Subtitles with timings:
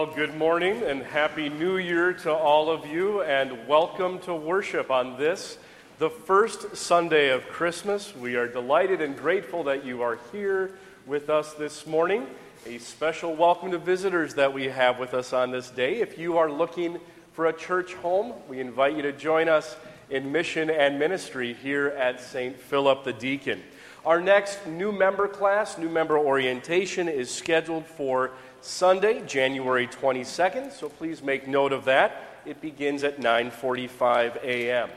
[0.00, 4.90] Well, good morning and happy new year to all of you, and welcome to worship
[4.90, 5.58] on this,
[5.98, 8.16] the first Sunday of Christmas.
[8.16, 10.70] We are delighted and grateful that you are here
[11.04, 12.26] with us this morning.
[12.64, 16.00] A special welcome to visitors that we have with us on this day.
[16.00, 16.98] If you are looking
[17.34, 19.76] for a church home, we invite you to join us
[20.08, 22.58] in mission and ministry here at St.
[22.58, 23.62] Philip the Deacon.
[24.06, 28.30] Our next new member class, new member orientation, is scheduled for
[28.62, 32.40] Sunday, January 22nd, so please make note of that.
[32.46, 34.88] It begins at 9:45 a.m.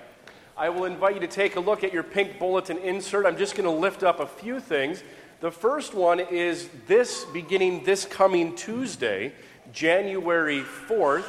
[0.56, 3.26] I will invite you to take a look at your pink bulletin insert.
[3.26, 5.04] I'm just going to lift up a few things.
[5.42, 9.34] The first one is this beginning this coming Tuesday,
[9.74, 11.26] January 4th,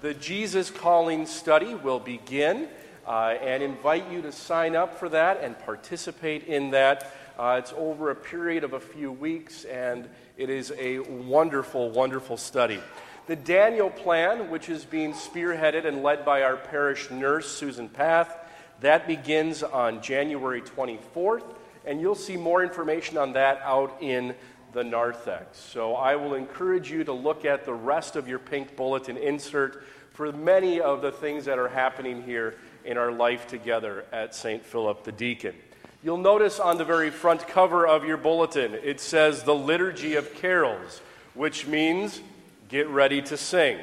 [0.00, 2.68] the Jesus Calling study will begin
[3.06, 7.12] uh, and invite you to sign up for that and participate in that.
[7.38, 12.36] Uh, it's over a period of a few weeks and it is a wonderful, wonderful
[12.36, 12.80] study.
[13.26, 18.36] The Daniel Plan, which is being spearheaded and led by our parish nurse, Susan Path,
[18.80, 21.42] that begins on January 24th,
[21.84, 24.34] and you'll see more information on that out in
[24.72, 25.58] the narthex.
[25.58, 29.82] So I will encourage you to look at the rest of your pink bulletin insert
[30.12, 34.64] for many of the things that are happening here in our life together at St.
[34.64, 35.54] Philip the Deacon.
[36.02, 40.34] You'll notice on the very front cover of your bulletin, it says the Liturgy of
[40.34, 41.00] Carols,
[41.34, 42.20] which means
[42.68, 43.78] get ready to sing.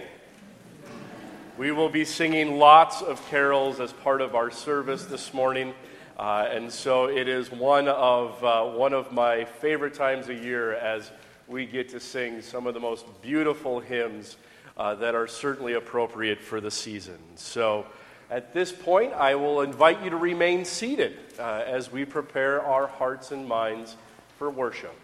[1.57, 5.73] We will be singing lots of carols as part of our service this morning.
[6.17, 10.73] Uh, and so it is one of, uh, one of my favorite times a year
[10.73, 11.11] as
[11.47, 14.37] we get to sing some of the most beautiful hymns
[14.77, 17.19] uh, that are certainly appropriate for the season.
[17.35, 17.85] So
[18.29, 22.87] at this point, I will invite you to remain seated uh, as we prepare our
[22.87, 23.95] hearts and minds
[24.37, 24.95] for worship.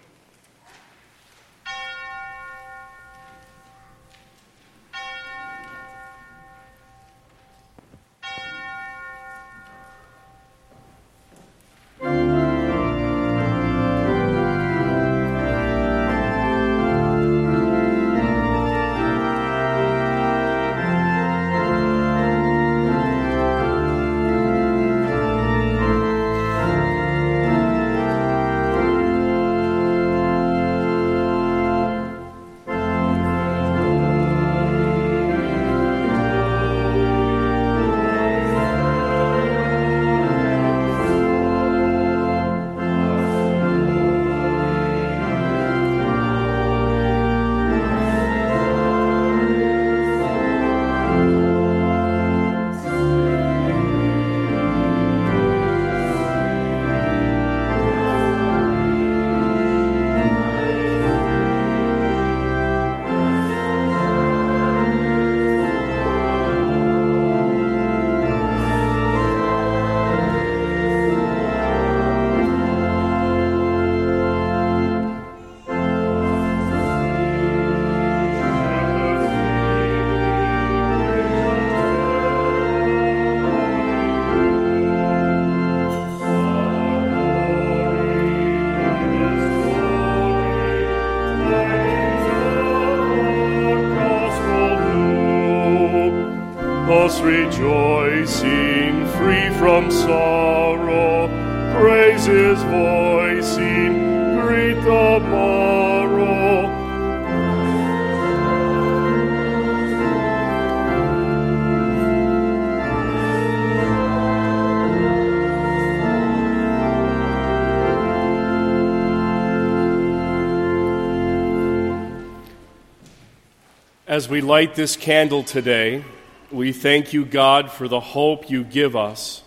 [124.39, 126.01] We light this candle today,
[126.49, 129.43] we thank you, God, for the hope you give us,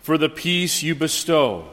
[0.00, 1.66] for the peace you bestow,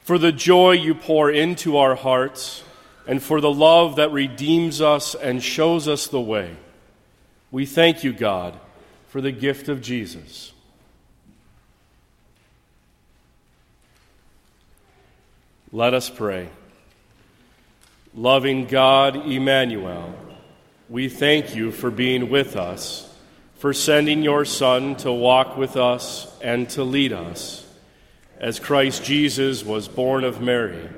[0.00, 2.64] for the joy you pour into our hearts,
[3.06, 6.56] and for the love that redeems us and shows us the way.
[7.50, 8.58] We thank you, God,
[9.08, 10.54] for the gift of Jesus.
[15.70, 16.48] Let us pray.
[18.14, 20.14] Loving God, Emmanuel,
[20.90, 23.08] we thank you for being with us
[23.54, 27.64] for sending your Son to walk with us and to lead us.
[28.38, 30.88] As Christ Jesus was born of Mary,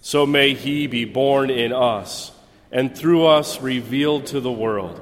[0.00, 2.32] so may he be born in us
[2.72, 5.00] and through us revealed to the world.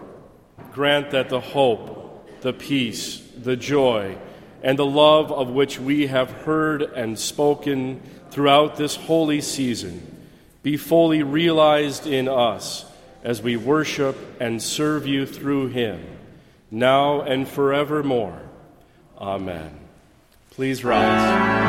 [0.72, 4.18] Grant that the hope, the peace, the joy,
[4.62, 10.26] and the love of which we have heard and spoken throughout this holy season
[10.62, 12.84] be fully realized in us
[13.22, 16.04] as we worship and serve you through him,
[16.70, 18.40] now and forevermore.
[19.18, 19.78] Amen.
[20.50, 21.67] Please rise.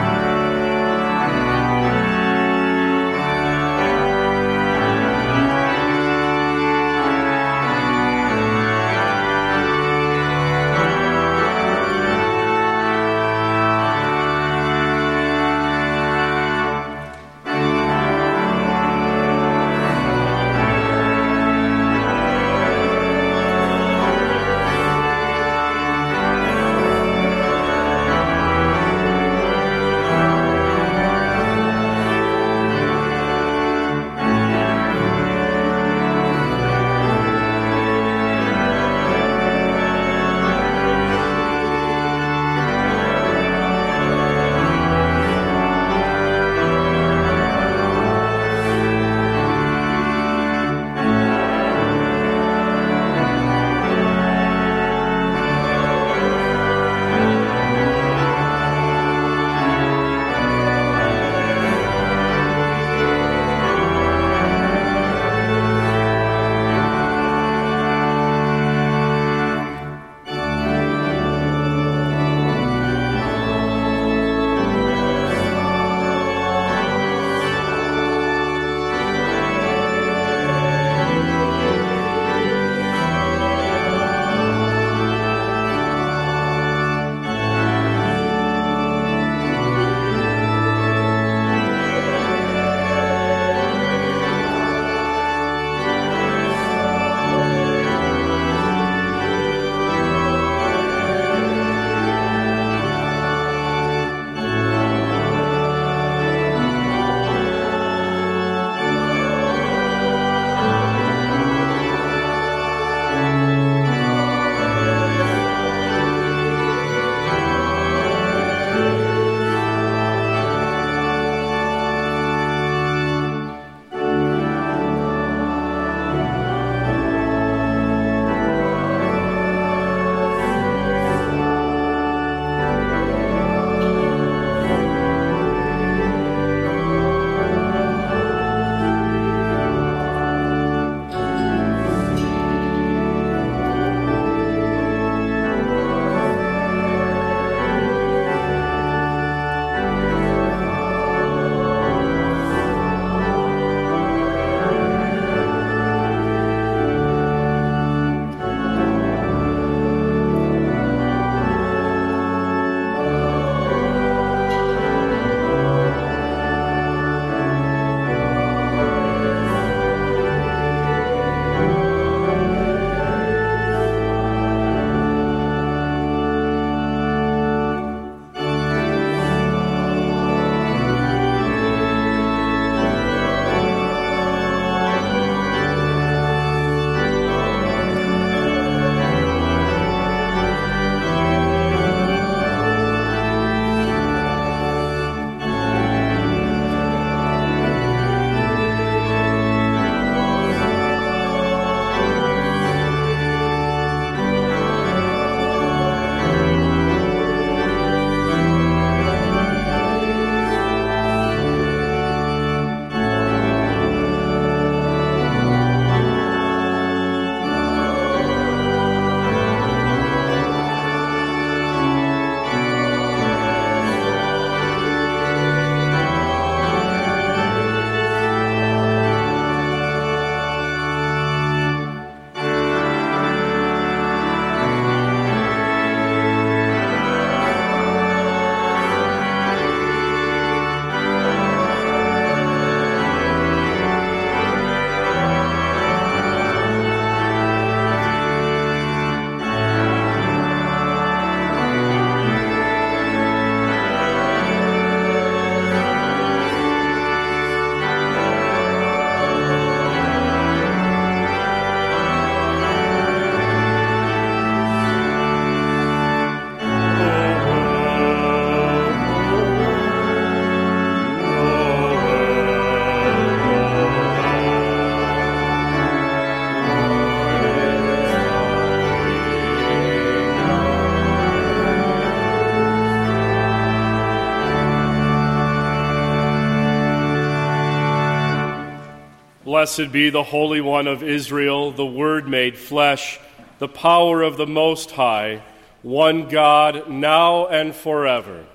[289.59, 293.19] Blessed be the Holy One of Israel, the Word made flesh,
[293.57, 295.43] the power of the Most High,
[295.81, 298.45] one God, now and forever.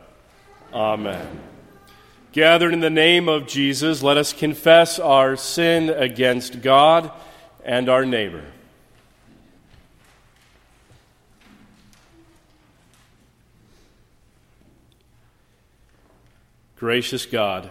[0.73, 1.40] Amen.
[2.32, 7.12] Gathered in the name of Jesus, let us confess our sin against God
[7.62, 8.46] and our neighbor.
[16.76, 17.68] Gracious God,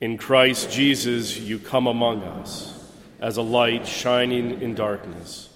[0.00, 2.72] in Christ Jesus, you come among us
[3.18, 5.48] as a light shining in darkness.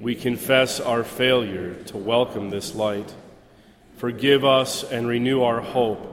[0.00, 3.14] We confess our failure to welcome this light.
[3.96, 6.12] Forgive us and renew our hope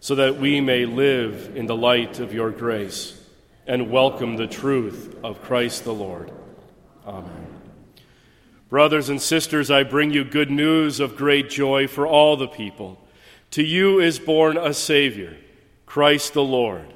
[0.00, 3.20] so that we may live in the light of your grace
[3.66, 6.30] and welcome the truth of Christ the Lord.
[7.04, 7.46] Amen.
[8.68, 13.02] Brothers and sisters, I bring you good news of great joy for all the people.
[13.52, 15.36] To you is born a Savior,
[15.84, 16.94] Christ the Lord.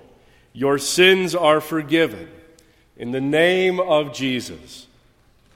[0.52, 2.28] Your sins are forgiven.
[2.96, 4.86] In the name of Jesus.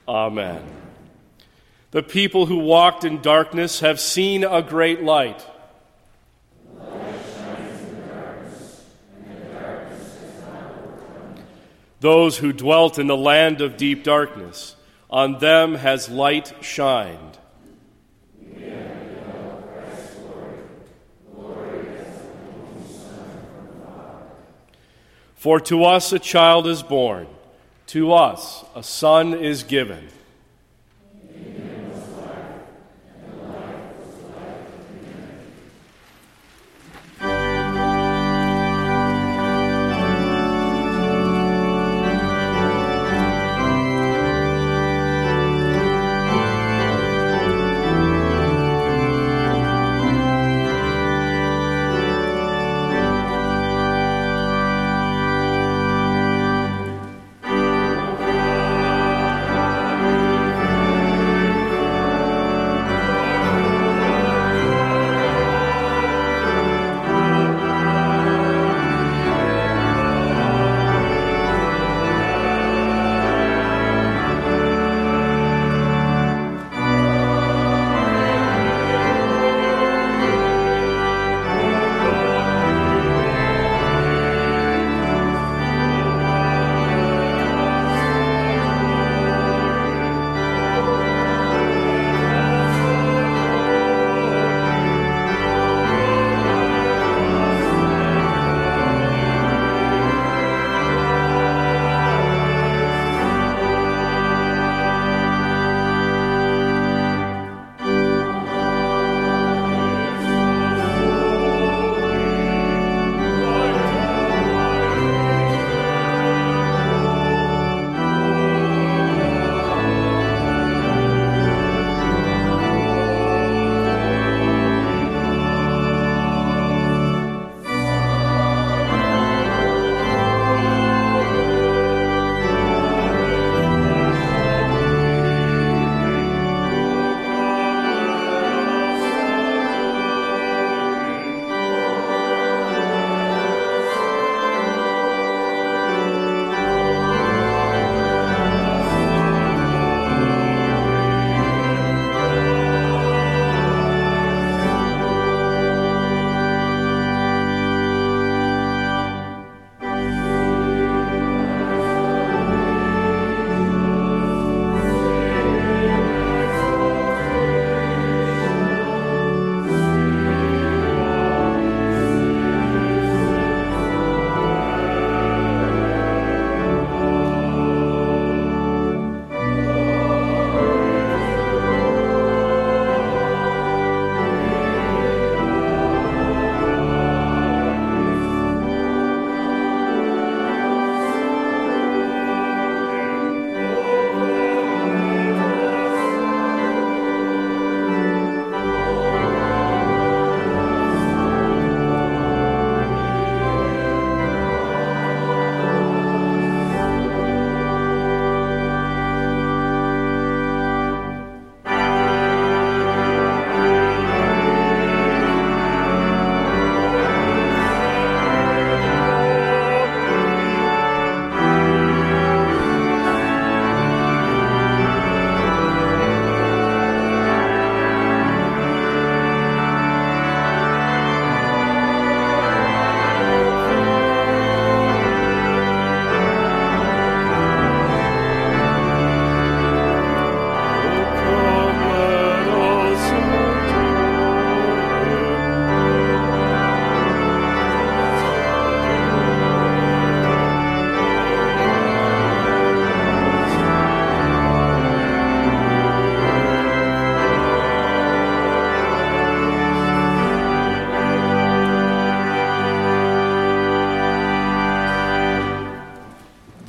[0.07, 0.63] Amen.
[1.91, 5.45] The people who walked in darkness have seen a great light.
[11.99, 14.75] Those who dwelt in the land of deep darkness,
[15.09, 17.26] on them has light shined.
[25.37, 27.27] For to us a child is born,
[27.87, 30.09] to us a son is given.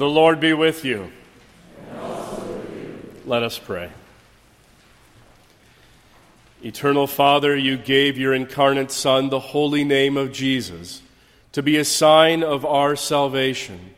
[0.08, 1.12] The Lord be with you.
[1.92, 2.40] With
[2.72, 3.20] you.
[3.26, 3.90] Let us pray.
[6.64, 11.02] Eternal Father, you gave your incarnate Son the holy name of Jesus
[11.52, 13.92] to be a sign of our salvation.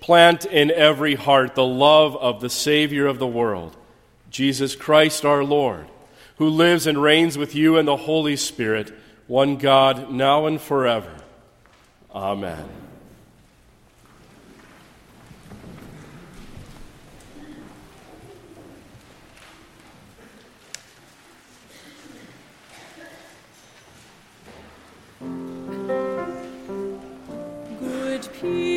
[0.00, 3.76] Plant in every heart the love of the Savior of the world,
[4.30, 5.86] Jesus Christ our Lord,
[6.38, 8.92] who lives and reigns with you in the Holy Spirit,
[9.28, 11.14] one God, now and forever.
[12.12, 12.85] Amen.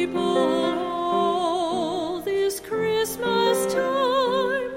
[0.07, 4.71] all this Christmas time.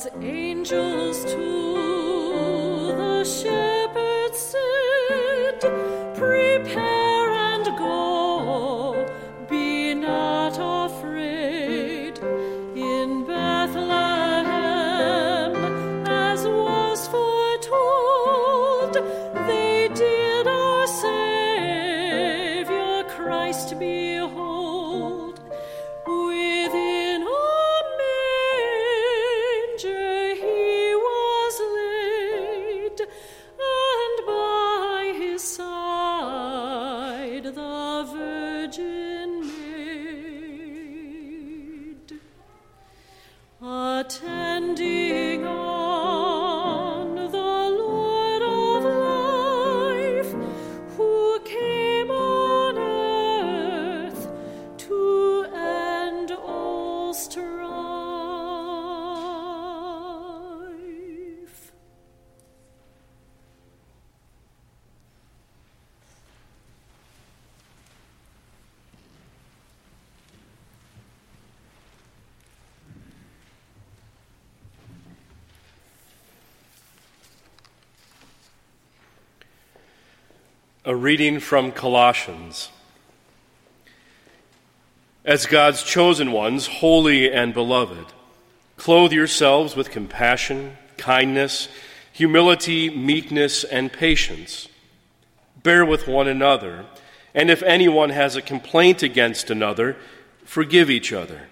[0.00, 0.14] God's
[80.82, 82.70] A reading from Colossians.
[85.26, 88.06] As God's chosen ones, holy and beloved,
[88.78, 91.68] clothe yourselves with compassion, kindness,
[92.14, 94.68] humility, meekness, and patience.
[95.62, 96.86] Bear with one another,
[97.34, 99.98] and if anyone has a complaint against another,
[100.46, 101.48] forgive each other.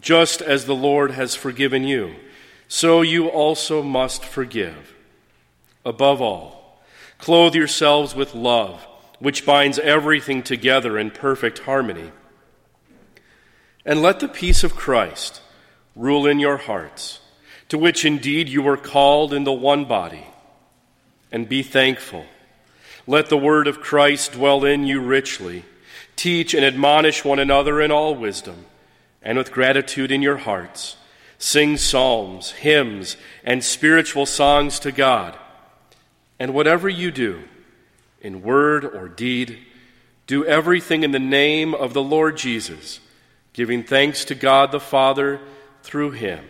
[0.00, 2.14] Just as the Lord has forgiven you,
[2.68, 4.94] so you also must forgive.
[5.84, 6.59] Above all,
[7.20, 8.86] clothe yourselves with love,
[9.18, 12.10] which binds everything together in perfect harmony.
[13.84, 15.40] And let the peace of Christ
[15.96, 17.20] rule in your hearts,
[17.68, 20.26] to which indeed you were called in the one body.
[21.32, 22.24] And be thankful.
[23.06, 25.64] Let the word of Christ dwell in you richly.
[26.16, 28.66] Teach and admonish one another in all wisdom,
[29.22, 30.96] and with gratitude in your hearts,
[31.38, 35.38] sing psalms, hymns, and spiritual songs to God.
[36.40, 37.44] And whatever you do,
[38.22, 39.58] in word or deed,
[40.26, 42.98] do everything in the name of the Lord Jesus,
[43.52, 45.38] giving thanks to God the Father
[45.82, 46.44] through him.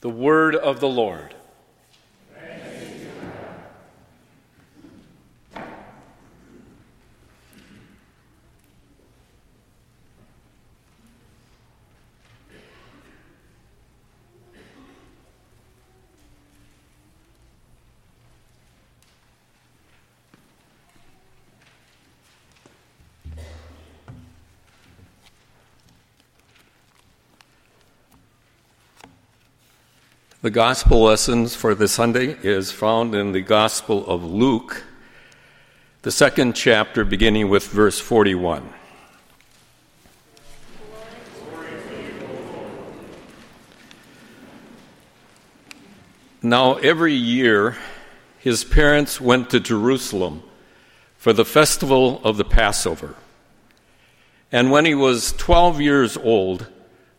[0.00, 1.34] The word of the Lord.
[30.44, 34.84] The gospel lessons for this Sunday is found in the Gospel of Luke,
[36.02, 38.68] the second chapter, beginning with verse 41.
[46.42, 47.78] Now, every year,
[48.38, 50.42] his parents went to Jerusalem
[51.16, 53.14] for the festival of the Passover.
[54.52, 56.66] And when he was 12 years old,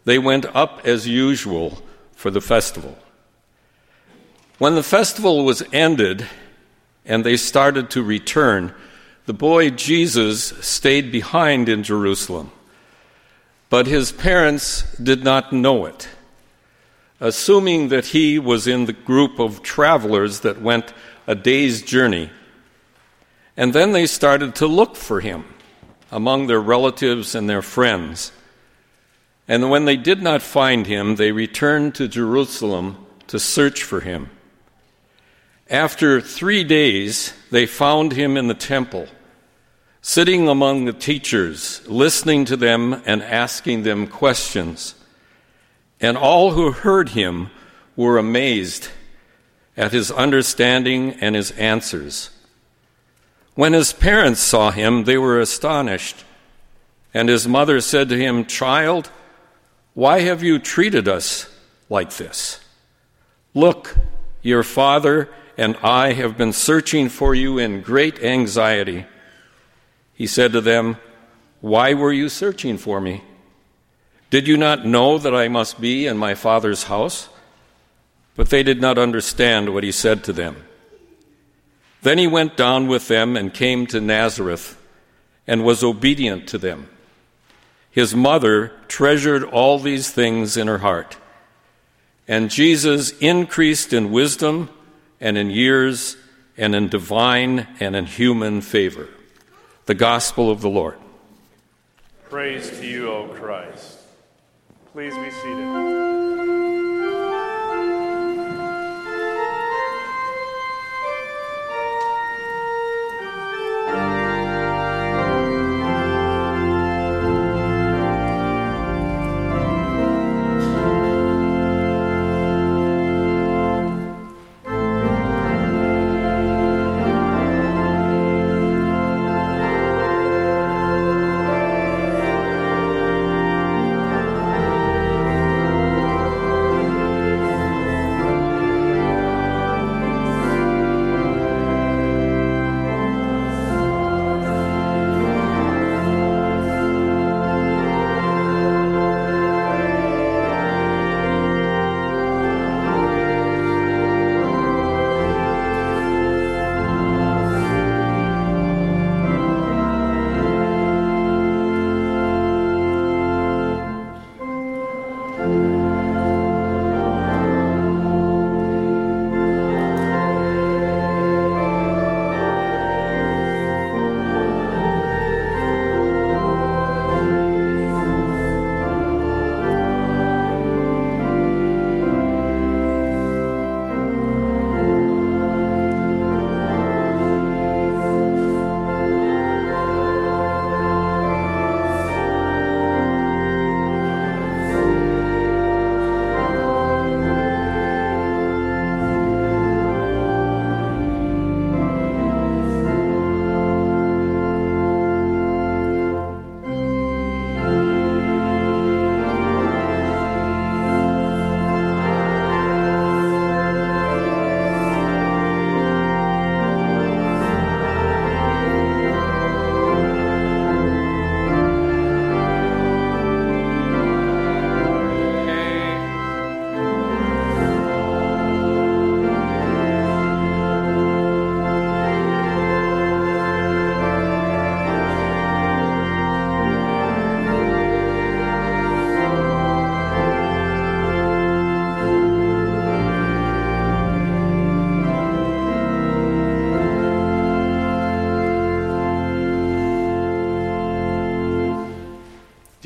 [0.03, 1.81] they went up as usual
[2.13, 2.95] for the festival.
[4.57, 6.27] When the festival was ended
[7.05, 8.73] and they started to return,
[9.25, 12.51] the boy Jesus stayed behind in Jerusalem.
[13.69, 16.07] But his parents did not know it.
[17.19, 20.93] Assuming that he was in the group of travelers that went
[21.27, 22.29] a day's journey.
[23.57, 25.45] And then they started to look for him
[26.11, 28.31] among their relatives and their friends.
[29.47, 34.29] And when they did not find him, they returned to Jerusalem to search for him.
[35.69, 39.07] After three days, they found him in the temple,
[40.01, 44.93] sitting among the teachers, listening to them and asking them questions.
[45.99, 47.49] And all who heard him
[47.95, 48.89] were amazed
[49.75, 52.29] at his understanding and his answers.
[53.55, 56.23] When his parents saw him, they were astonished.
[57.13, 59.09] And his mother said to him, Child,
[59.95, 61.49] why have you treated us
[61.89, 62.59] like this?
[63.53, 63.95] Look,
[64.41, 69.05] your father and I have been searching for you in great anxiety.
[70.13, 70.97] He said to them,
[71.61, 73.23] Why were you searching for me?
[74.29, 77.29] Did you not know that I must be in my Father's house?
[78.35, 80.65] But they did not understand what he said to them.
[82.01, 84.79] Then he went down with them and came to Nazareth
[85.47, 86.89] and was obedient to them.
[87.89, 91.17] His mother treasured all these things in her heart.
[92.27, 94.69] And Jesus increased in wisdom
[95.19, 96.17] and in years
[96.57, 99.09] and in divine and in human favor.
[99.85, 100.97] The gospel of the Lord.
[102.29, 103.99] Praise to you, O Christ.
[104.93, 106.04] Please be seated.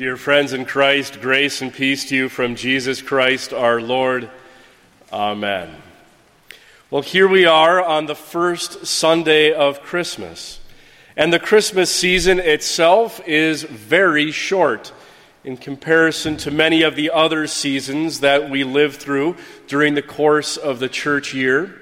[0.00, 4.30] Dear friends in Christ, grace and peace to you from Jesus Christ our Lord.
[5.12, 5.68] Amen.
[6.90, 10.58] Well, here we are on the first Sunday of Christmas.
[11.18, 14.90] And the Christmas season itself is very short
[15.44, 19.36] in comparison to many of the other seasons that we live through
[19.66, 21.78] during the course of the church year.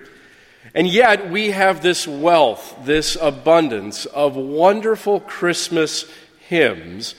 [0.74, 6.04] And yet, we have this wealth, this abundance of wonderful Christmas
[6.40, 7.14] hymns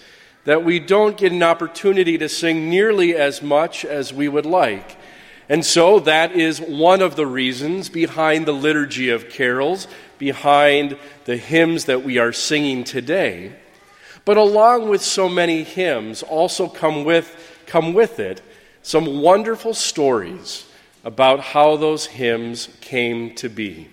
[0.46, 4.98] that we don't get an opportunity to sing nearly as much as we would like.
[5.48, 11.38] And so that is one of the reasons behind the liturgy of carols, behind the
[11.38, 13.54] hymns that we are singing today.
[14.26, 18.42] But along with so many hymns, also come with, come with it
[18.82, 20.66] some wonderful stories
[21.04, 23.88] about how those hymns came to be.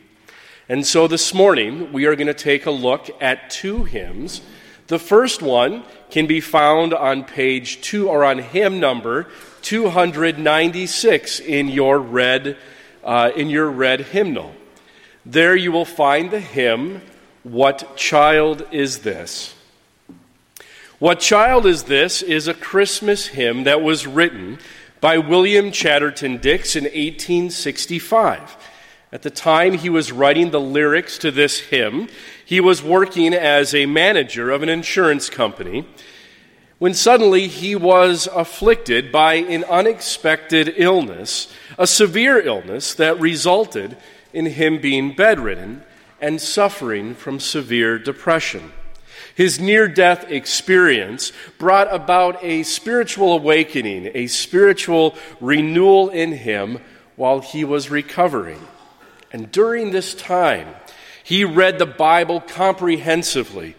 [0.69, 4.41] And so this morning, we are going to take a look at two hymns
[4.87, 9.27] the first one can be found on page 2 or on hymn number
[9.63, 12.57] 296 in your red
[13.03, 14.55] uh, in your red hymnal.
[15.25, 17.03] There you will find the hymn
[17.43, 19.55] What Child is This?
[20.99, 24.59] What Child is This is a Christmas hymn that was written
[25.01, 28.57] by William Chatterton Dix in 1865.
[29.13, 32.09] At the time he was writing the lyrics to this hymn,
[32.45, 35.87] he was working as a manager of an insurance company
[36.79, 43.97] when suddenly he was afflicted by an unexpected illness, a severe illness that resulted
[44.33, 45.83] in him being bedridden
[46.21, 48.73] and suffering from severe depression.
[49.35, 56.81] His near death experience brought about a spiritual awakening, a spiritual renewal in him
[57.17, 58.61] while he was recovering.
[59.37, 60.67] And during this time,
[61.23, 63.77] he read the Bible comprehensively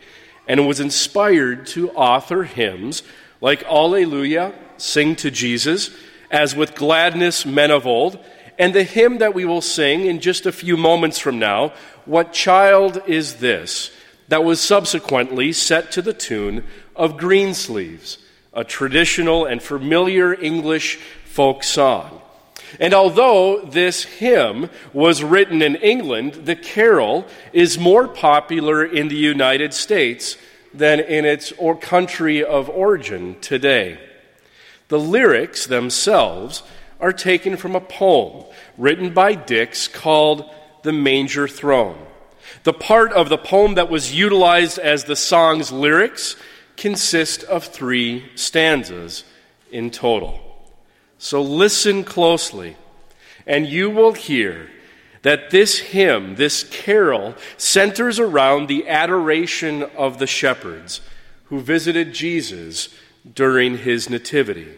[0.48, 3.02] and was inspired to author hymns
[3.42, 5.90] like Alleluia, Sing to Jesus,
[6.30, 8.24] As with Gladness Men of Old,
[8.60, 11.74] and the hymn that we will sing in just a few moments from now,
[12.06, 13.90] What Child is This?
[14.28, 16.66] that was subsequently set to the tune
[16.96, 18.20] of Greensleeves,
[18.54, 22.17] a traditional and familiar English folk song.
[22.80, 29.16] And although this hymn was written in England, the carol is more popular in the
[29.16, 30.38] United States
[30.74, 34.00] than in its country of origin today.
[34.90, 36.64] The lyrics themselves
[37.00, 38.46] are taken from a poem
[38.78, 40.50] written by Dix called
[40.84, 41.98] The Manger Throne.
[42.64, 46.36] The part of the poem that was utilized as the song's lyrics
[46.76, 49.24] consists of three stanzas
[49.72, 50.47] in total.
[51.20, 52.78] So listen closely,
[53.46, 54.70] and you will hear
[55.24, 61.02] that this hymn, this carol, centers around the adoration of the shepherds
[61.46, 62.90] who visited Jesus
[63.34, 64.76] during his nativity.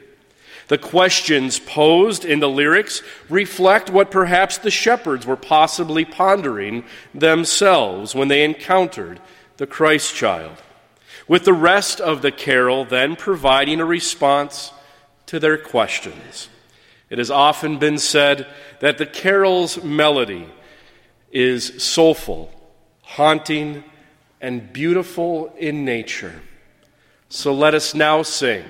[0.70, 8.14] The questions posed in the lyrics reflect what perhaps the shepherds were possibly pondering themselves
[8.14, 9.20] when they encountered
[9.58, 10.58] the Christ child.
[11.28, 14.72] With the rest of the carol then providing a response
[15.30, 16.50] to their questions.
[17.12, 18.48] It has often been said
[18.80, 20.48] that the carol's melody
[21.32, 22.52] is soulful,
[23.04, 23.84] haunting,
[24.42, 26.42] and beautiful in nature.
[27.30, 28.66] So let us now sing,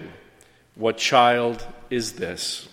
[0.75, 2.67] What Child is This?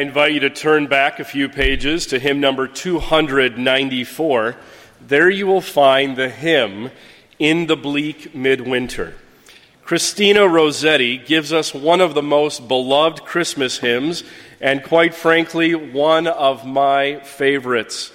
[0.00, 4.56] I invite you to turn back a few pages to hymn number 294.
[5.06, 6.90] There you will find the hymn,
[7.38, 9.12] In the Bleak Midwinter.
[9.84, 14.24] Christina Rossetti gives us one of the most beloved Christmas hymns,
[14.58, 18.10] and quite frankly, one of my favorites.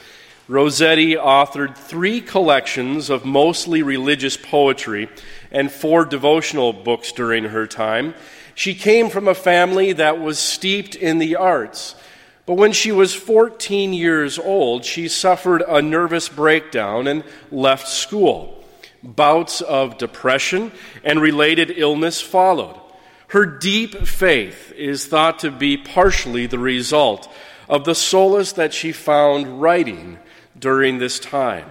[0.47, 5.07] Rossetti authored three collections of mostly religious poetry
[5.51, 8.15] and four devotional books during her time.
[8.55, 11.95] She came from a family that was steeped in the arts.
[12.45, 18.63] But when she was 14 years old, she suffered a nervous breakdown and left school.
[19.03, 20.71] Bouts of depression
[21.03, 22.79] and related illness followed.
[23.27, 27.29] Her deep faith is thought to be partially the result
[27.67, 30.19] of the solace that she found writing
[30.57, 31.69] during this time.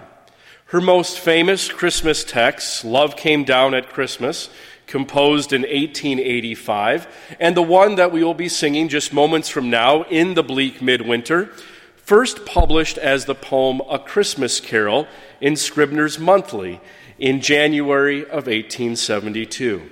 [0.67, 4.51] Her most famous Christmas text, Love Came Down at Christmas,
[4.87, 10.03] composed in 1885, and the one that we will be singing just moments from now,
[10.05, 11.51] In the Bleak Midwinter,
[11.97, 15.07] first published as the poem A Christmas Carol
[15.41, 16.81] in Scribner's Monthly
[17.19, 19.91] in January of 1872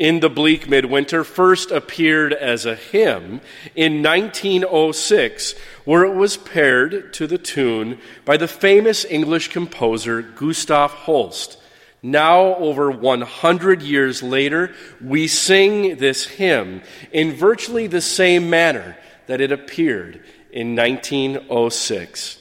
[0.00, 3.42] in the bleak midwinter first appeared as a hymn
[3.76, 5.54] in 1906,
[5.84, 11.58] where it was paired to the tune by the famous English composer Gustav Holst.
[12.02, 16.82] Now, over 100 years later, we sing this hymn
[17.12, 18.96] in virtually the same manner
[19.26, 22.38] that it appeared in 1906.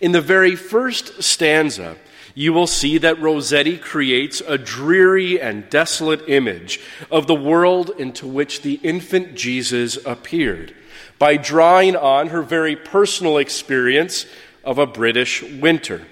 [0.00, 1.96] In the very first stanza,
[2.34, 6.80] you will see that Rossetti creates a dreary and desolate image
[7.10, 10.74] of the world into which the infant Jesus appeared
[11.18, 14.26] by drawing on her very personal experience
[14.62, 16.06] of a British winter.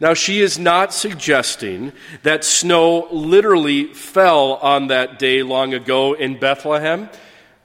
[0.00, 1.92] Now, she is not suggesting
[2.22, 7.10] that snow literally fell on that day long ago in Bethlehem,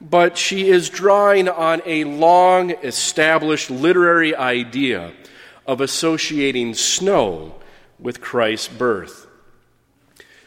[0.01, 5.13] but she is drawing on a long established literary idea
[5.67, 7.55] of associating snow
[7.99, 9.27] with Christ's birth.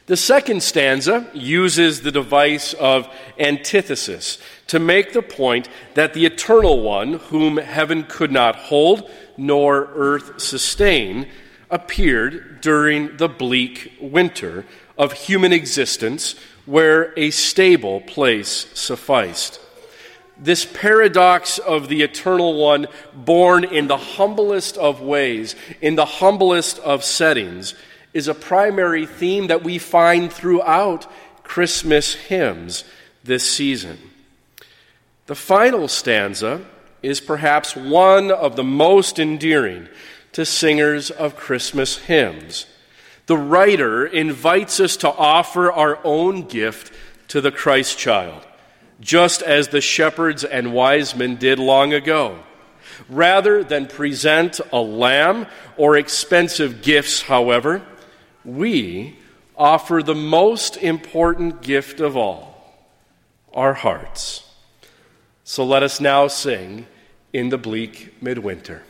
[0.06, 3.08] The second stanza uses the device of
[3.38, 9.88] antithesis to make the point that the Eternal One, whom heaven could not hold nor
[9.94, 11.28] earth sustain,
[11.70, 14.64] appeared during the bleak winter
[14.96, 19.60] of human existence where a stable place sufficed.
[20.38, 26.78] This paradox of the Eternal One, born in the humblest of ways, in the humblest
[26.80, 27.74] of settings,
[28.12, 31.06] is a primary theme that we find throughout
[31.42, 32.84] Christmas hymns
[33.24, 33.98] this season.
[35.26, 36.64] The final stanza
[37.02, 39.88] is perhaps one of the most endearing
[40.36, 42.66] to singers of Christmas hymns.
[43.24, 46.92] The writer invites us to offer our own gift
[47.28, 48.46] to the Christ child
[49.00, 52.38] just as the shepherds and wise men did long ago.
[53.08, 55.46] Rather than present a lamb
[55.78, 57.80] or expensive gifts, however,
[58.44, 59.16] we
[59.56, 62.76] offer the most important gift of all
[63.54, 64.44] our hearts.
[65.44, 66.86] So let us now sing
[67.32, 68.82] in the bleak midwinter.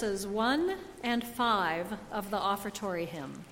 [0.00, 3.44] Verses 1 and 5 of the offertory hymn.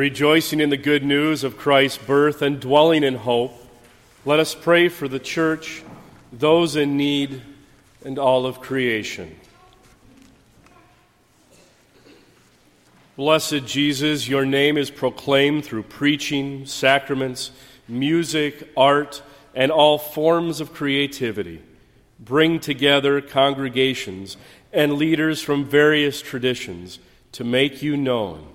[0.00, 3.52] Rejoicing in the good news of Christ's birth and dwelling in hope,
[4.24, 5.82] let us pray for the church,
[6.32, 7.42] those in need,
[8.02, 9.36] and all of creation.
[13.14, 17.50] Blessed Jesus, your name is proclaimed through preaching, sacraments,
[17.86, 19.20] music, art,
[19.54, 21.60] and all forms of creativity.
[22.18, 24.38] Bring together congregations
[24.72, 27.00] and leaders from various traditions
[27.32, 28.46] to make you known.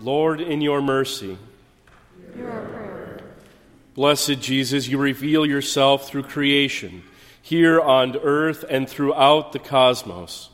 [0.00, 1.36] Lord, in your mercy,
[3.94, 7.02] Blessed Jesus, you reveal yourself through creation,
[7.42, 10.48] here on earth and throughout the cosmos.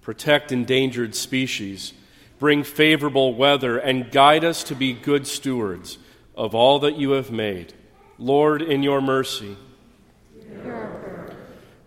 [0.00, 1.92] Protect endangered species,
[2.38, 5.98] bring favorable weather, and guide us to be good stewards
[6.34, 7.74] of all that you have made.
[8.18, 9.58] Lord, in your mercy.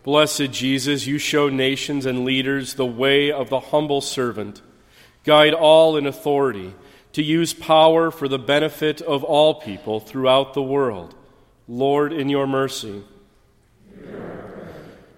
[0.04, 4.62] Blessed Jesus, you show nations and leaders the way of the humble servant.
[5.24, 6.76] Guide all in authority
[7.14, 11.16] to use power for the benefit of all people throughout the world.
[11.68, 13.04] Lord, in your mercy.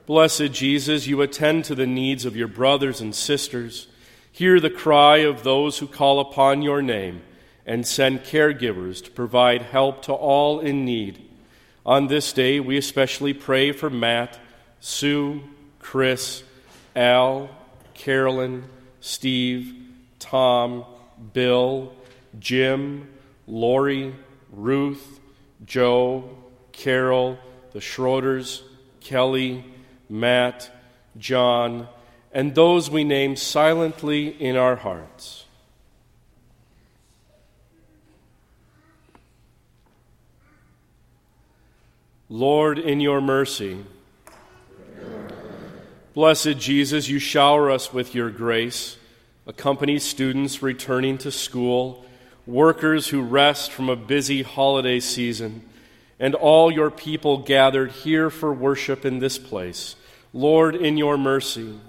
[0.05, 3.87] Blessed Jesus, you attend to the needs of your brothers and sisters.
[4.31, 7.23] Hear the cry of those who call upon your name
[7.65, 11.27] and send caregivers to provide help to all in need.
[11.85, 14.37] On this day, we especially pray for Matt,
[14.79, 15.41] Sue,
[15.79, 16.43] Chris,
[16.95, 17.49] Al,
[17.95, 18.65] Carolyn,
[18.99, 19.73] Steve,
[20.19, 20.85] Tom,
[21.33, 21.93] Bill,
[22.39, 23.09] Jim,
[23.47, 24.15] Lori,
[24.51, 25.19] Ruth,
[25.65, 26.29] Joe,
[26.71, 27.37] Carol,
[27.71, 28.63] the Schroeders,
[28.99, 29.65] Kelly,
[30.09, 30.69] Matt,
[31.17, 31.87] John,
[32.31, 35.45] and those we name silently in our hearts.
[42.27, 43.85] Lord, in your mercy,
[46.15, 48.95] Blessed Jesus, you shower us with your grace,
[49.47, 52.05] accompany students returning to school,
[52.47, 55.63] workers who rest from a busy holiday season
[56.19, 59.95] and all your people gathered here for worship in this place.
[60.33, 61.79] Lord, in your mercy.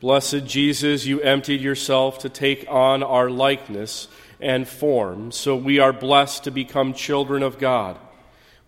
[0.00, 4.08] Blessed Jesus, you emptied yourself to take on our likeness
[4.40, 7.98] and form, so we are blessed to become children of God.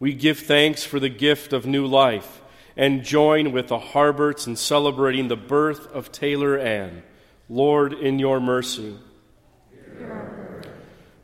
[0.01, 2.41] We give thanks for the gift of new life
[2.79, 7.03] and join with the Harberts in celebrating the birth of Taylor Ann.
[7.49, 8.97] Lord, in your mercy.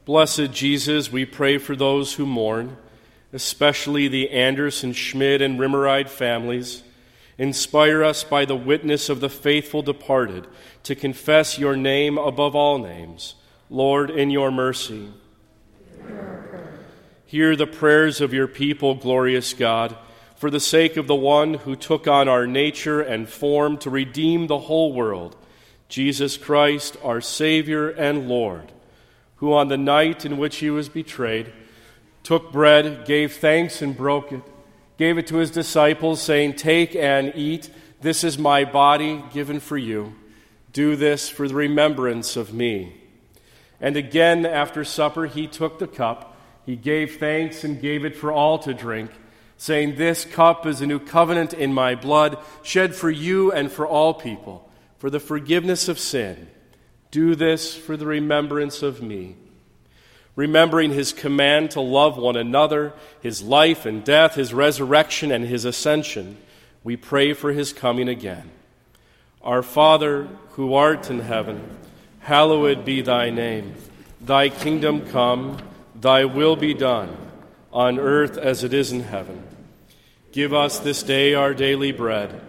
[0.05, 2.77] Blessed Jesus, we pray for those who mourn,
[3.33, 6.83] especially the Anderson, Schmid, and Rimmeride families.
[7.39, 10.49] Inspire us by the witness of the faithful departed
[10.83, 13.37] to confess your name above all names.
[13.71, 15.09] Lord, in your mercy.
[17.27, 19.97] Hear the prayers of your people, glorious God,
[20.37, 24.47] for the sake of the one who took on our nature and form to redeem
[24.47, 25.37] the whole world,
[25.89, 28.73] Jesus Christ, our Savior and Lord
[29.45, 31.53] who on the night in which he was betrayed
[32.23, 34.41] took bread, gave thanks, and broke it,
[34.97, 37.69] gave it to his disciples, saying, Take and eat.
[38.01, 40.15] This is my body given for you.
[40.73, 43.03] Do this for the remembrance of me.
[43.79, 46.35] And again, after supper, he took the cup.
[46.65, 49.11] He gave thanks and gave it for all to drink,
[49.65, 53.87] saying, This cup is a new covenant in my blood, shed for you and for
[53.87, 56.49] all people, for the forgiveness of sin.
[57.11, 59.37] Do this for the remembrance of me.
[60.37, 62.93] Remembering his command to love one another,
[63.23, 66.37] his life and death, his resurrection and his ascension,
[66.83, 68.51] we pray for his coming again.
[69.41, 71.79] Our Father, who art in heaven,
[72.19, 73.73] hallowed be thy name.
[74.21, 75.57] Thy kingdom come,
[75.99, 77.17] thy will be done,
[77.73, 79.43] on earth as it is in heaven.
[80.35, 82.41] Give us this day our daily bread,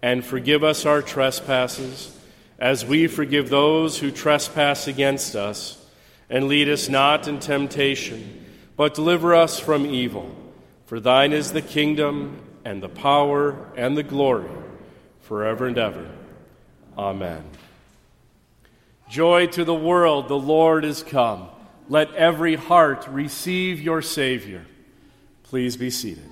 [0.00, 2.16] and forgive us our trespasses
[2.56, 5.84] as we forgive those who trespass against us.
[6.30, 10.32] And lead us not in temptation, but deliver us from evil.
[10.86, 14.48] For thine is the kingdom, and the power, and the glory,
[15.22, 16.08] forever and ever.
[16.96, 17.42] Amen.
[19.10, 21.48] Joy to the world, the Lord is come.
[21.88, 24.64] Let every heart receive your Savior.
[25.42, 26.31] Please be seated.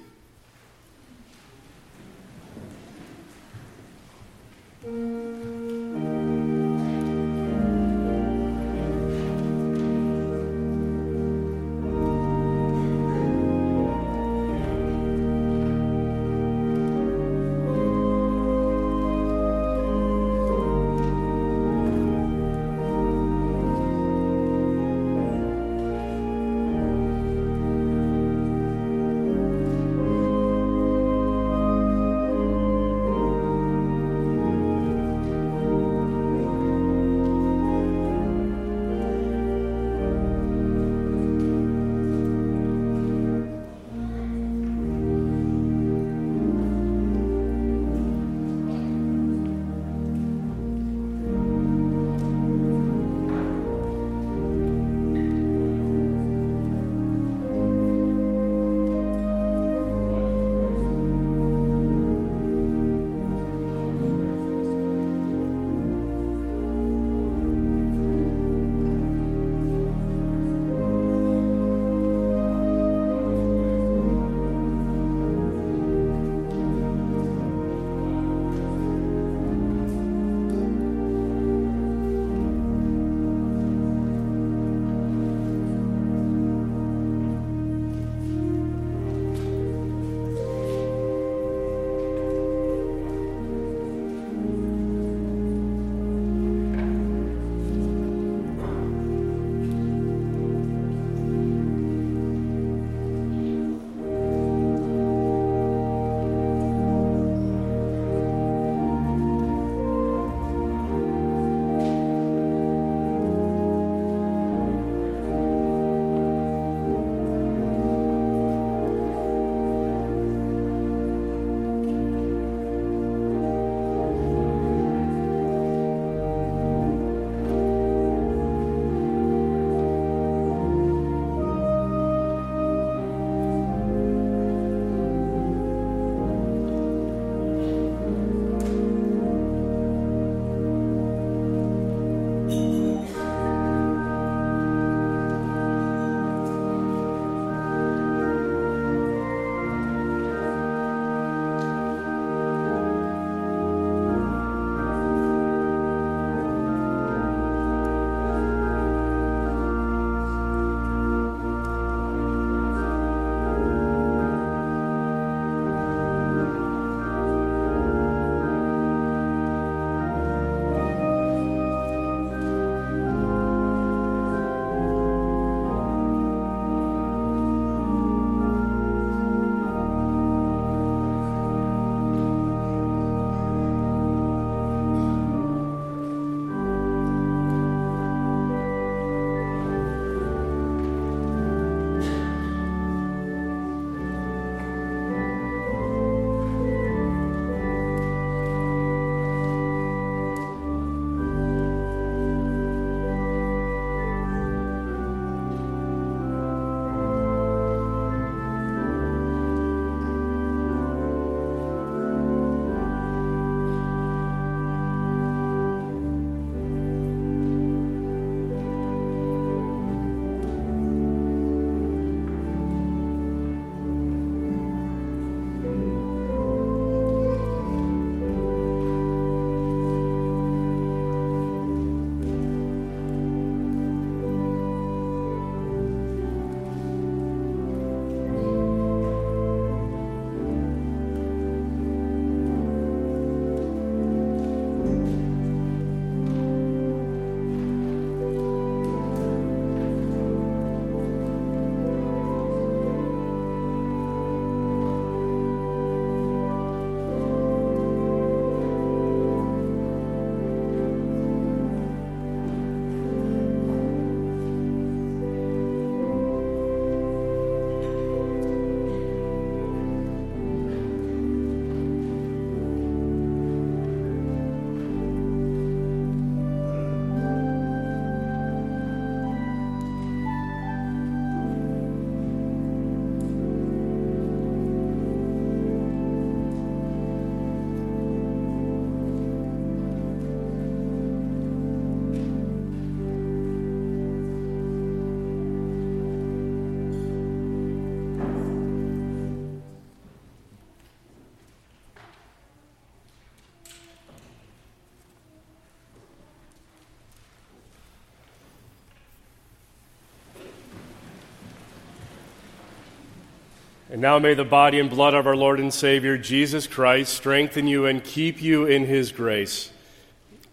[313.91, 317.67] And now may the body and blood of our Lord and Savior, Jesus Christ, strengthen
[317.67, 319.73] you and keep you in his grace.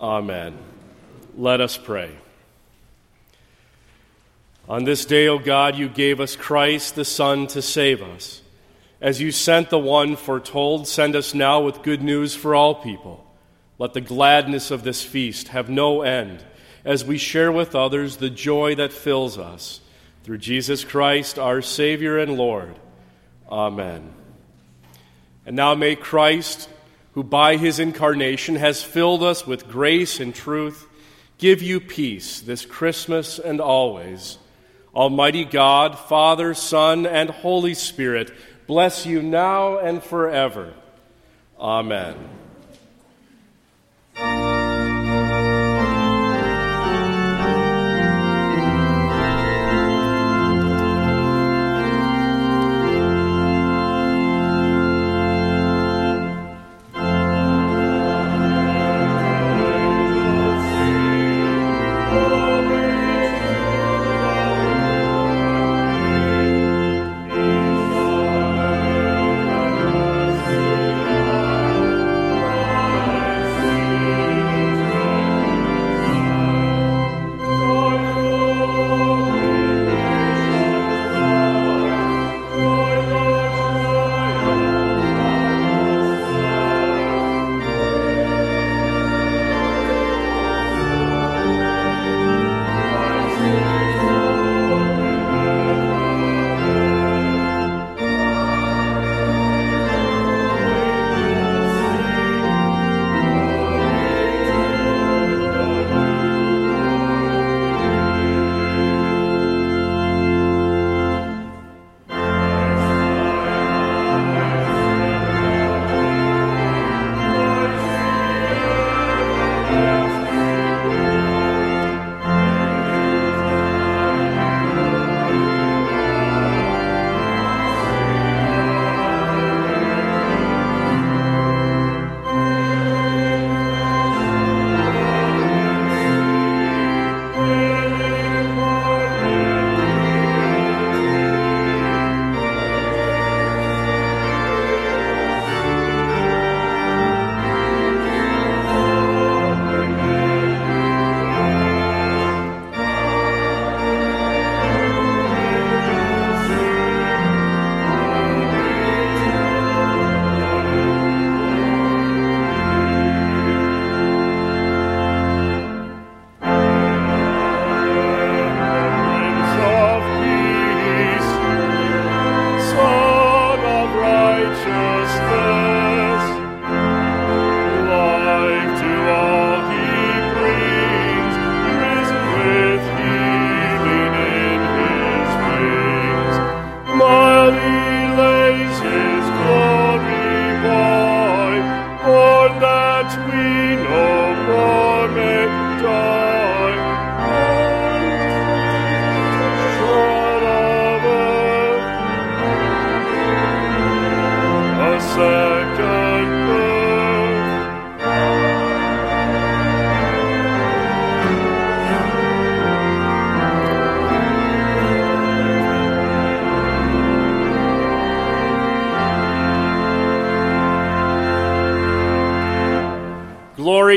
[0.02, 0.58] Amen.
[1.38, 2.10] Let us pray.
[4.68, 8.42] On this day, O God, you gave us Christ the Son to save us.
[9.00, 13.24] As you sent the one foretold, send us now with good news for all people.
[13.78, 16.44] Let the gladness of this feast have no end
[16.84, 19.80] as we share with others the joy that fills us.
[20.24, 22.76] Through Jesus Christ, our Savior and Lord.
[23.50, 24.14] Amen.
[25.46, 26.70] And now may Christ,
[27.14, 30.88] who by his incarnation has filled us with grace and truth,
[31.38, 34.38] give you peace this Christmas and always.
[34.94, 38.32] Almighty God, Father, Son, and Holy Spirit,
[38.66, 40.74] bless you now and forever.
[41.60, 42.16] Amen.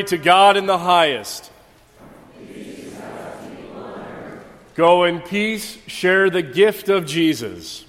[0.00, 1.50] Glory to God in the highest.
[4.74, 7.84] Go in peace, share the gift of Jesus.